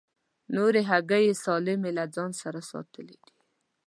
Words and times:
نورې 0.55 0.81
هګۍ 0.89 1.23
یې 1.27 1.35
سالمې 1.43 1.91
له 1.97 2.03
ځان 2.15 2.31
سره 2.41 2.59
ساتلې 2.71 3.17
دي. 3.23 3.33